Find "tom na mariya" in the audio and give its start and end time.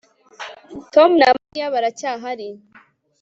0.93-1.73